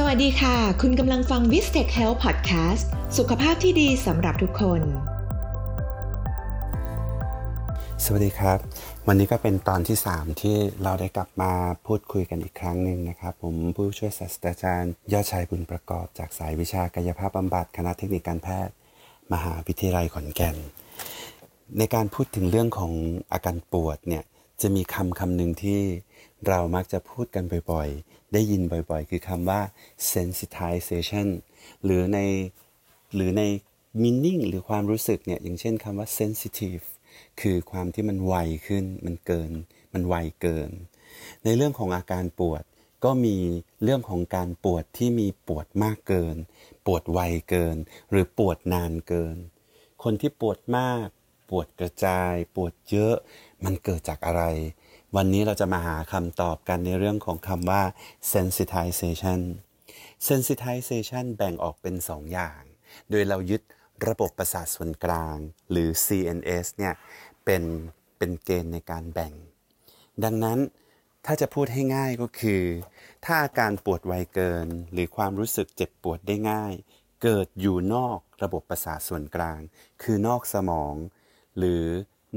[0.00, 2.86] สวัสดีค่ะ คุณกำลังฟัง v i s t e c h Health Podcast
[3.18, 4.82] สุขภาพที่ดีสำหรับทุกคน
[8.04, 8.58] สวัสดีครับ
[9.06, 11.52] วันนี้ก็เป็นตอนที่ 3 ที่เราได้กลับมา
[11.86, 18.74] พูดคุยกันอีกครั้งหนึ่งนะครับ ผมผู้ช่วยศาสตราจารย์ ยอดชัยบุญประกอบจากสายวิชากายภาพบำบัดคณะเทคนิคการแพทย์
[19.32, 20.56] มหาวิทยาลัยขอนแก่น
[21.78, 22.92] ในการพูดถึงเรื่องของ
[23.32, 24.24] อาการปวดเนี่ย
[24.60, 25.80] จะมีคำคำหนึ่งที่
[26.48, 29.60] เรามักจะพูดกันบ่อยๆ ได้ยินบ่อยๆ คือคำว่า
[30.12, 31.28] sensitization
[31.84, 32.18] หรือใน
[33.14, 33.42] หรือใน
[34.02, 36.84] meaning หรือความรู้สึกเนี่ย อย่างเช่นคำว่า sensitive
[37.40, 38.34] คือความที่มันไว
[38.66, 39.52] ขึ้น มันเกิน
[39.94, 40.70] มันไวเกิน
[41.44, 42.62] ในเรื่องของอาการปวด
[43.04, 43.36] ก็มี
[43.82, 46.36] เรื่องของการปวดที่มีปวดมากเกิน
[46.86, 47.20] ปวดไว
[47.50, 47.76] เกิน
[48.10, 49.36] หรือปวดนานเกิน
[50.02, 51.08] คนที่ปวดมาก
[51.48, 53.14] ปวดกระจาย ปวดเยอะ
[53.64, 54.42] มันเกิดจากอะไร
[55.16, 57.82] วันนี้เราจะมาหาคำตอบกันในเรื่องของคำว่า
[58.32, 59.40] sensitization
[60.28, 62.62] sensitization แบ่งออกเป็นสองอย่าง
[63.10, 63.62] โดยเรายึด
[64.08, 65.36] ระบบประสาทส่วนกลาง
[65.70, 66.94] หรือ CNS เนี่ย
[67.44, 67.62] เป็น
[68.18, 69.32] เป็นเกณฑ์ในการแบ่ง
[70.24, 70.58] ดังนั้น
[71.24, 72.62] ถ้าจะพูดให้ง่ายก็คือ
[73.24, 76.74] ถ้าอาการปวดไวเกิน หรือความรู้สึกเจ็บปวดได้ง่าย
[77.22, 79.60] เกิดอยู่นอกระบบประสาทส่วนกลาง
[80.02, 80.94] คือนอกสมอง
[81.58, 81.84] หรือ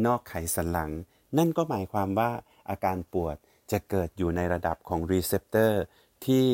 [0.06, 0.92] นอกไขสันหลัง
[1.38, 2.32] นั่นก็หมายความว่า
[2.70, 3.36] อาการปวด
[3.72, 5.82] จะเกิดอยู่ในระดับของ receptor
[6.26, 6.46] ที่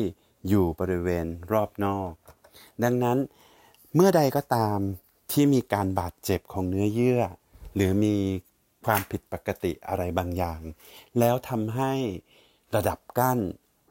[0.48, 2.12] อยู่บริเวณรอบนอก
[2.84, 3.18] ดังนั้น
[3.94, 4.78] เมื่อใดก็ตาม
[5.32, 7.22] ที่มีการบาดเจ็บของเนื้อเยื่อ
[7.74, 8.16] หรือมี
[8.86, 10.60] ความผิดปกติอะไรบางอย่าง
[11.18, 11.92] แล้วทำให้
[12.74, 13.38] ระดับกั้น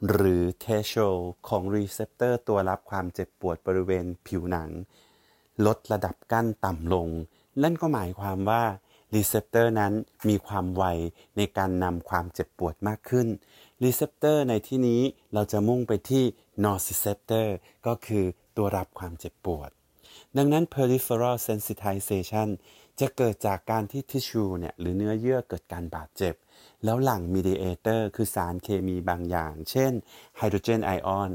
[0.09, 0.93] หรือ threshold
[1.47, 4.69] ของ receptor ตัวรับความเจ็บปวดบริเวณผิวหนัง
[5.65, 7.07] ลดระดับกั้นต่ำลง
[7.63, 8.63] นั่นก็หมายความว่า
[9.15, 9.93] receptor นั้น
[10.29, 10.83] มีความไว
[11.37, 13.27] ในการนำความเจ็บปวดมากขึ้น
[13.83, 15.01] receptor ในที่นี้
[15.33, 16.23] เราจะมุ่งไปที่
[16.63, 17.55] nociceptor
[17.87, 18.25] ก็คือ
[18.57, 19.69] ตัวรับความเจ็บปวด
[20.37, 22.49] ดังนั้น peripheral sensitization
[22.99, 26.33] จะเกิดจากการที่ทิชชูเนี่ยหรือเนื้อเยื่อเกิดการบาดเจ็บ
[26.83, 29.91] แล้วหลั่ง mediator คือสารเคมีบางอย่าง เช่น
[30.37, 31.31] ไฮโดรเจนไอออน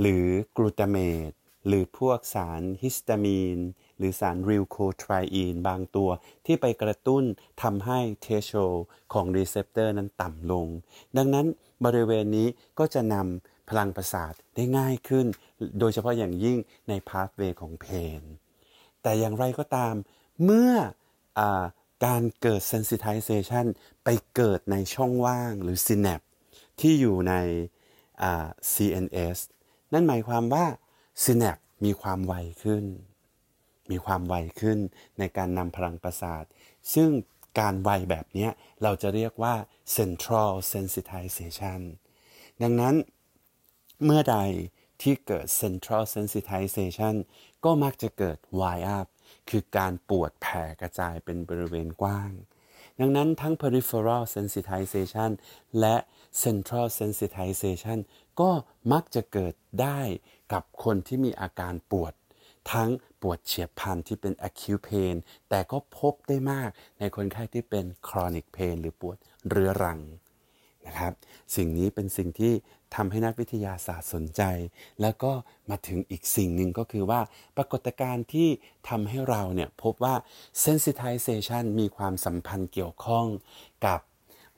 [0.00, 0.96] หรือกลูตาเม
[1.30, 1.32] ต
[1.66, 3.58] หรือพวกสารฮิสตามีน
[3.98, 6.10] หรือสาร leukotriene บางตัว
[6.46, 7.24] ที่ไปกระตุ้น
[7.62, 8.52] ทำให้ threshold
[9.12, 10.66] ของ receptor นั้นต่ำลง
[11.16, 11.46] ดังนั้น
[11.84, 12.48] บริเวณนี้
[12.78, 15.26] ก็จะนำพลังประสาทได้ง่ายขึ้น
[15.78, 18.22] โดยเฉพาะอย่างยิ่งใน pathway ของ pain
[19.02, 19.94] แต่อย่างไรก็ตาม
[20.44, 21.40] เมื่อ
[22.04, 23.66] การเกิด sensitization
[24.04, 26.26] ไปเกิดในช่องว่างหรือ synapse
[26.80, 27.34] ที่อยู่ใน
[28.72, 29.38] CNS
[29.92, 30.66] นั่นหมายความว่า
[31.24, 32.84] synapse มีความไวขึ้น
[33.90, 34.78] มีความไวขึ้น
[35.18, 36.44] ในการนำพลังประสาท
[36.94, 37.10] ซึ่ง
[37.60, 38.48] การไวแบบนี้
[38.82, 39.54] เราจะเรียกว่า
[39.96, 41.80] central sensitization
[42.62, 42.94] ดังนั้น
[44.04, 44.38] เมื่อใด
[45.02, 47.14] ที่เกิด central sensitization
[47.64, 49.06] ก็มักจะเกิด wire up
[49.50, 52.30] คือการปวดแผ่กระจายเป็นบริเวณกว้าง
[53.00, 55.30] ดังนั้นทั้ง peripheral sensitization
[55.80, 55.96] และ
[56.44, 57.98] central sensitization
[58.40, 58.50] ก็
[58.92, 60.00] มักจะเกิดได้
[60.52, 62.12] กับคนที่มีอาการปวด
[62.72, 62.90] ทั้ง
[63.22, 65.16] ปวดเฉียบพลันที่เป็น acute pain
[65.48, 69.16] แต่ก็พบได้มากในคนไข้ที่เป็น chronic pain หรือปวด
[69.48, 69.98] เรื้อรัง
[70.90, 71.12] นะครับ
[71.56, 72.52] สิ่งนี้เป็นสิ่งที่
[72.94, 74.42] ทำให้นักวิทยาศาสตร์สนใจ
[75.02, 75.32] แล้วก็
[75.70, 77.20] มาถึงอีกสิ่งหนึ่งก็คือว่า
[77.56, 78.48] ปรากฏการณ์ที่
[78.88, 80.14] ทำให้เราเนี่ยพบว่า
[80.64, 83.26] sensitization มีความสัมพันธ์เกี่ยวข้อง
[83.86, 84.00] กับ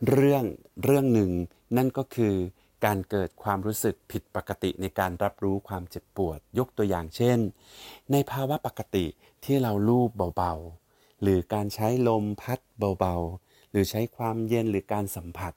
[0.08, 0.44] เรื่อง
[0.84, 1.30] เรื่องหนึ่ง
[1.76, 2.34] นั่นก็คือ
[2.84, 7.38] การเกิดความรู้สึกผิดปกติในการรับรู้ความเจ็บปวด ยกตัวอย่างเช่น
[8.12, 9.06] ในภาวะปกติ
[9.44, 12.58] ที่เราลูบเบาๆ หรือการใช้ลมพัด
[12.98, 15.52] เบาๆ หรือใช้ความเย็นหรือการสัมผัส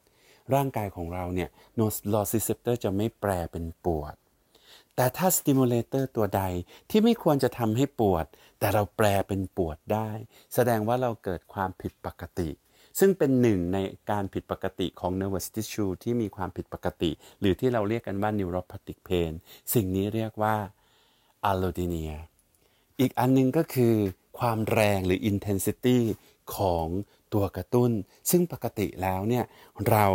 [0.53, 4.15] ร่างกายของเราเนี่ย nociceptor จะไม่แปลเป็นปวด
[4.95, 6.43] แต่ถ้า stimulator ตัวใด
[6.89, 8.25] ที่ไม่ควรจะทำให้ปวด
[8.59, 10.09] แต่เราแปลเป็นปวดได้
[10.53, 12.49] แสดงว่าเราเกิดความผิดปกติ
[12.99, 13.77] ซึ่งเป็นหนึ่งใน
[14.11, 19.31] การผิดปกติของ nervous tissue ที่มีความผิดปกติ หรือที่เราเรียกกันว่า neuropathic pain
[19.73, 20.55] สิ่งนี้เรียกว่า
[21.51, 22.13] allodynia
[22.99, 23.93] อีกอันนึงก็คือ
[24.39, 25.99] ความแรงหรือ intensity
[26.55, 26.85] ของ
[27.35, 27.91] ตัวกระตุ้น
[28.31, 29.43] ซึ่งปกติแล้วเนี่ย
[29.89, 30.05] เรา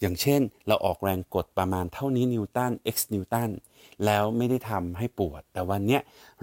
[0.00, 3.50] อย่างเช่นเราออกแรงกดประมาณเท่านี้นิวตัน x นิวตัน
[4.04, 5.98] แล้วไม่ได้ทำให้ปวด แต่วันนี้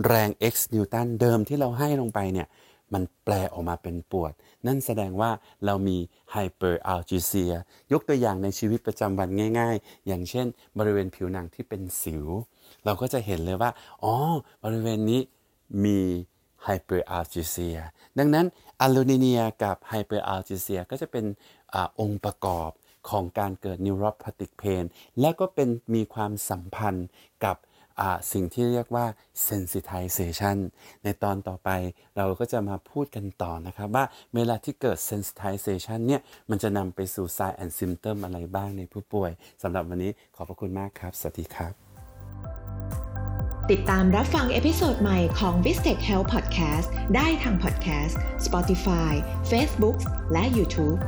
[0.06, 2.48] แรง x นิวตันเดิมที่เราให้ลงไปเนี่ย
[2.94, 4.34] มันแปลออกมาเป็นปวด
[4.68, 5.32] นั่นแสดงว่า
[5.66, 5.98] เรามี
[6.32, 7.54] hyperalgesia
[7.92, 10.46] ยกตัวอย่างในชีวิตประจำวันง่าย ๆ อย่างเช่น
[10.78, 12.26] บริเวณผิวหนังที่เป็นสิว
[12.86, 13.72] เราก็จะเห็นเลยว่า
[14.04, 14.14] อ๋อ
[14.64, 15.22] บริเวณนี้
[15.84, 16.00] มี
[16.68, 17.78] hyperalgesia
[18.20, 18.46] ดังนั้น
[18.82, 21.26] allodynia กับ hyperalgesia ก็จะเป็น
[21.74, 22.70] องค์ประกอบ
[23.10, 24.84] ของการเกิด neuropathic pain
[25.20, 27.08] และก็เป็นมีความสัมพันธ์
[27.46, 27.58] กับ
[28.34, 29.06] สิ่งที่เรียกว่า
[29.48, 30.58] sensitization
[31.04, 31.70] ในตอนต่อไป
[32.18, 34.06] เราก็จะมาพูดกันต่อนะครับว่า
[34.36, 39.32] เวลาที่เกิด sensitization เนี่ย มันจะนำไปสู่ sign and symptom อะไรบ้างในผู้ป่วย
[39.62, 41.87] สำหรับวันนี้ขอบพระคุณมากครับ สวัสดีครับ
[43.72, 48.14] ติดตามรับฟัง episode ใหม่ของ v i s t e c h Health Podcast ได้ทาง Podcast
[48.46, 49.14] Spotify
[49.52, 49.98] Facebook
[50.32, 51.00] และ YouTube